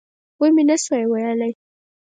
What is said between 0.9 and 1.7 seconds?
ویلای.